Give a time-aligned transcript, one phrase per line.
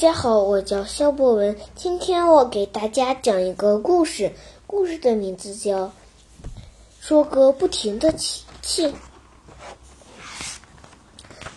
[0.00, 1.54] 大家好，我叫肖博文。
[1.74, 4.32] 今天我给大家讲一个故事，
[4.66, 5.84] 故事的名字叫
[6.98, 8.86] 《说个不停的琪琪》。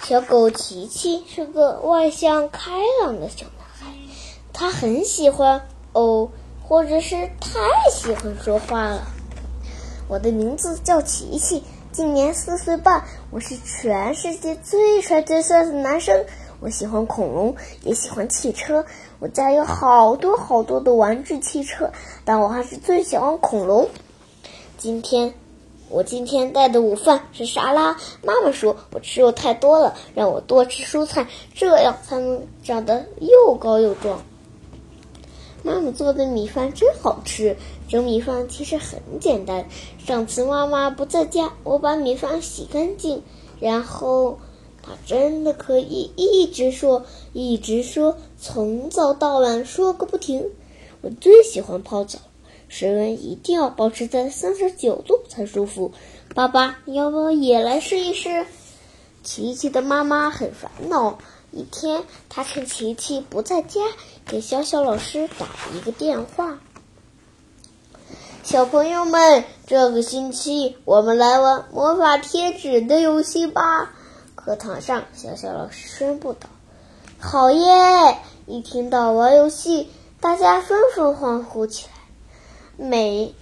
[0.03, 3.93] 小狗琪琪是个外向开朗的小男孩，
[4.51, 6.29] 他很喜欢哦，
[6.67, 9.07] 或者是太喜欢说话了。
[10.09, 11.63] 我的名字叫琪琪，
[11.93, 16.25] 今年四岁半，我是全世界最帅最帅的男生。
[16.63, 18.85] 我喜欢恐龙，也喜欢汽车。
[19.19, 21.91] 我家有好多好多的玩具汽车，
[22.23, 23.89] 但我还是最喜欢恐龙。
[24.77, 25.33] 今天，
[25.89, 27.97] 我今天带的午饭是沙拉。
[28.21, 34.23] 妈妈说我吃肉太多了，让我多吃蔬菜，这样才能长得又高又壮。
[35.63, 37.57] 妈妈做的米饭真好吃。
[37.89, 39.65] 蒸米饭其实很简单。
[39.97, 43.21] 上次妈妈不在家，我把米饭洗干净，
[43.59, 44.39] 然后。
[44.85, 50.45] 他真的可以一直说，一直说，从早到晚说个不停。
[50.99, 52.19] 我最喜欢泡澡，
[52.67, 55.93] 水温一定要保持在三十九度才舒服。
[56.35, 58.45] 爸爸，你要不要也来试一试？
[59.23, 61.17] 琪琪的妈妈很烦恼。
[61.51, 63.79] 一天，她趁琪琪不在家，
[64.25, 66.59] 给小小老师打一个电话
[68.43, 73.93] ：“小朋友们，这个星期我们来玩魔法贴纸的游戏吧。”
[74.45, 76.49] 课堂上，小小老师宣布道
[77.17, 79.87] ：“好耶！”一听到玩游戏，
[80.19, 81.93] 大家纷纷欢呼起来。
[82.75, 83.33] 每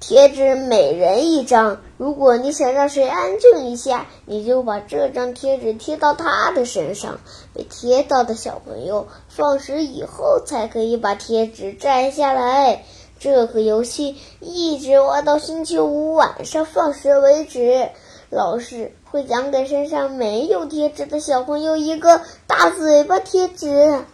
[0.00, 7.20] 贴纸每人一张，如果你想让谁安静一下，你就把这张贴纸贴到他的身上。
[7.52, 12.82] 被贴到的小朋友，放学以后才可以把贴纸摘下来。
[13.20, 17.90] 这个游戏一直玩到星期五晚上放学为止。
[18.30, 24.04] 老师会奖给身上没有贴纸的小朋友一个大嘴巴贴纸。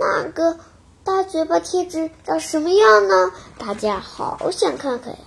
[0.00, 0.58] 那个
[1.04, 3.32] 大嘴巴贴纸长什么样呢？
[3.58, 5.18] 大家好想看看呀！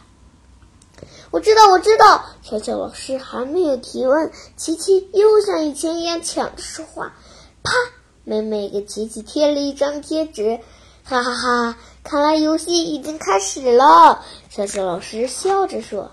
[1.29, 2.25] 我知道，我知道。
[2.41, 7.13] 小小老师还没有提问，琪琪又像以前一样抢着说话。
[7.61, 7.71] 啪！
[8.23, 10.59] 美美给琪琪贴了一张贴纸。
[11.03, 11.77] 哈哈哈！
[12.03, 14.25] 看来游戏已经开始了。
[14.49, 16.11] 小小老师笑着说。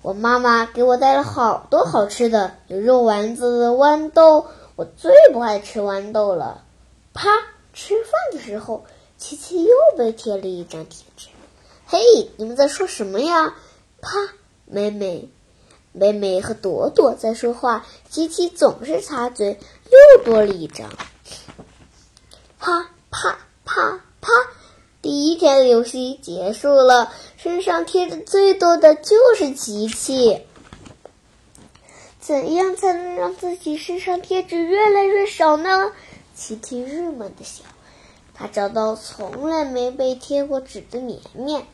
[0.00, 6.64] 我妈妈给我带了好多好吃的，有肉丸子、豌豆，我最不爱吃豌豆了。
[7.12, 7.28] 啪！
[7.74, 8.86] 吃饭的时候，
[9.16, 11.28] 琪琪又被贴了一张贴纸。
[11.86, 11.98] 嘿，
[12.36, 13.54] 你们在说什么呀？
[14.00, 14.10] 啪！
[14.64, 15.28] 美美、
[15.92, 19.58] 美美和朵朵在说话，琪琪总是插嘴，
[19.90, 20.88] 又多了一张。
[22.58, 24.30] 啪啪啪啪！
[25.08, 27.10] 第一天的游戏结束了。
[27.38, 30.42] 身上贴的最多的就是琪琪。
[32.20, 35.92] 怎样才能让自己身上贴纸越来越少呢？
[36.34, 37.64] 琪琪郁闷的想。
[38.34, 41.64] 他找到从来没被贴过纸的绵绵。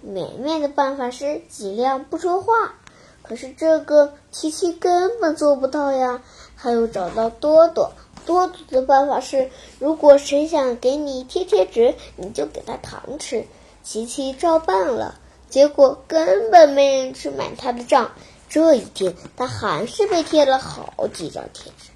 [0.00, 2.74] 绵绵的办法是尽量不说话，
[3.22, 6.20] 可是这个琪琪根本做不到呀。
[6.56, 7.92] 还有找到多多，
[8.26, 13.46] 多多的办法是，如果谁想给你贴贴纸，你就给他糖吃。
[13.82, 15.14] 琪琪照办了，
[15.48, 18.10] 结果根本没人去买他的账。
[18.48, 21.90] 这一天，他还是被贴了好几张贴纸。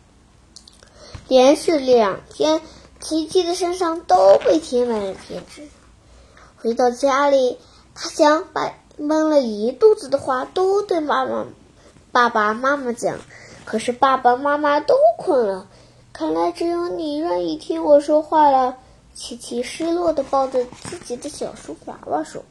[1.28, 2.60] 连续两天，
[3.00, 5.68] 琪琪的身上都被贴满了贴纸。
[6.56, 7.58] 回到家里，
[7.94, 11.46] 他想把闷了一肚子的话都对妈妈、
[12.12, 13.18] 爸爸妈妈讲，
[13.64, 15.66] 可是爸爸妈妈都困了。
[16.20, 18.76] 看来只有你愿意听我说话了。
[19.14, 22.42] 琪琪失落的抱着自己的小书娃娃说：“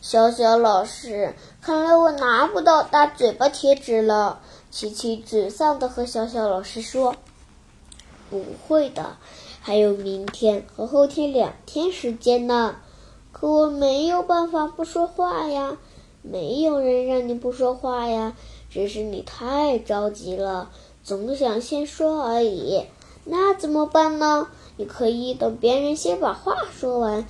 [0.00, 4.38] 小小老师，看来我拿不到大嘴巴贴纸了。”
[4.70, 7.16] 琪琪沮丧的和小小老师说
[8.30, 9.16] ：“不会的，
[9.60, 12.76] 还有明天和后天两天时间呢。
[13.32, 15.76] 可我没有办法不说话呀，
[16.22, 18.36] 没有人让你不说话呀，
[18.70, 20.70] 只是你太着急了，
[21.08, 22.84] 总想先说而已。
[23.24, 27.26] 那怎么办呢？”你可以等别人先把话说完，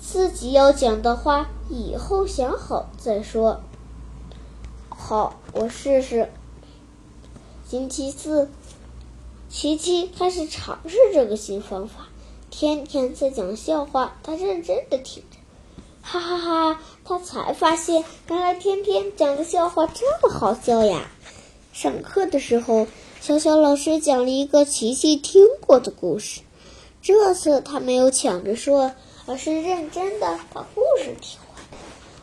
[0.00, 3.60] 自己要讲的话以后想好再说。
[4.88, 6.30] 好，我试试。
[7.66, 8.48] 星期四，
[9.48, 12.06] 琪琪开始尝试这个新方法。
[12.48, 15.38] 天天在讲笑话，他认真的听着，
[16.02, 16.80] 哈哈哈！
[17.04, 21.10] 他才发现，原来天天讲的笑话这么好笑呀。
[21.72, 22.86] 上课的时候，
[23.20, 26.40] 小小老师讲了一个琪琪听过的故事。
[27.02, 28.92] 这次他没有抢着说，
[29.26, 31.62] 而是认真的把故事听完。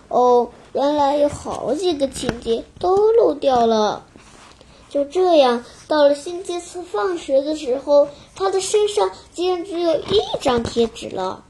[0.07, 4.07] 哦，原来有好几个情节都漏掉了。
[4.89, 11.44] 就这样，到了星期四放学的时候，他的身上竟然只有一张贴纸了。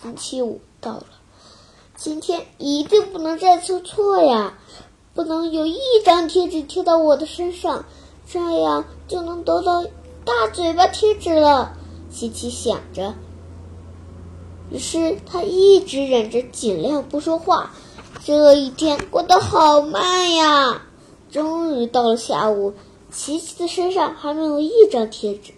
[0.00, 1.06] 星期五到了，
[1.96, 4.56] 今天一定不能再出错呀！
[5.14, 7.84] 不能有一张贴纸贴到我的身上，
[8.32, 9.84] 这样就能得到
[10.24, 11.76] 大嘴巴贴纸了。
[12.10, 13.12] 琪琪想着，
[14.70, 17.72] 于是他一直忍着，尽量不说话。
[18.24, 20.80] 这一天过得好慢呀！
[21.30, 22.72] 终于到了下午，
[23.10, 25.52] 琪琪的身上还没有一张贴纸，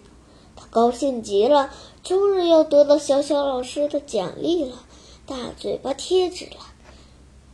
[0.57, 1.71] 他高兴极了，
[2.03, 4.73] 终于要得到小小老师的奖励了——
[5.27, 6.57] 大嘴巴贴纸了。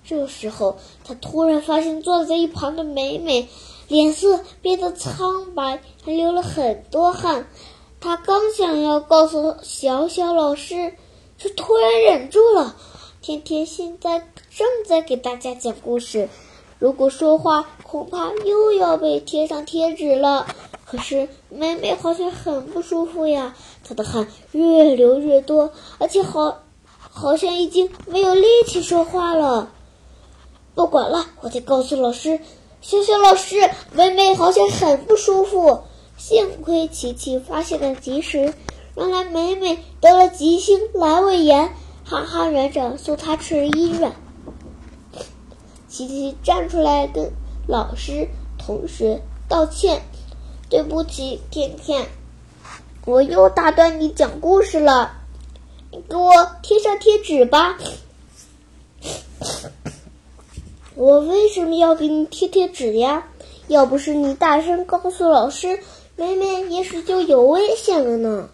[0.02, 3.48] 这时候，他突然发现坐在一旁的美美
[3.90, 7.48] 脸色变得苍白，还流了很多汗。
[7.98, 10.94] 他刚想要告诉小小老师，
[11.36, 12.76] 却突然忍住了。
[13.20, 16.28] 天天现在正在给大家讲故事。
[16.78, 20.46] 如果说话，恐怕又要被贴上贴纸了。
[20.86, 26.60] 可是妹妹好像很不舒服呀，她的汗越流越多，而且好，
[26.96, 29.72] 好像已经没有力气说话了。
[30.76, 32.40] 不管了，我得告诉老师，
[32.82, 35.82] 小小老师，妹妹好像很不舒服。
[36.16, 38.54] 幸亏琪琪发现的及时，
[38.96, 41.74] 原来美美得了急性阑尾炎，
[42.04, 44.12] 哈哈园长送她去医院。
[45.88, 47.32] 琪琪站出来跟
[47.66, 48.28] 老师、
[48.58, 50.00] 同学道歉
[50.70, 52.06] ：“对不起，甜甜，
[53.04, 55.12] 我又打断你讲故事了。
[55.90, 57.78] 你给我贴上贴纸吧。
[61.00, 63.26] 我为什么要给你贴贴纸呀？
[63.68, 65.78] 要不是你大声告诉老师，
[66.14, 68.50] 妹妹也许就有危险了呢。”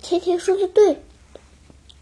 [0.00, 1.02] 甜甜说的对。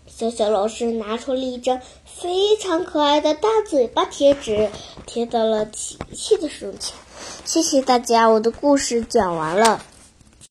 [0.06, 4.70] 小小老师拿出了一张非常可爱的大嘴巴贴纸，
[5.04, 6.94] 贴到了琪琪的胸前。
[7.44, 9.82] 谢谢大家，我的故事讲完了。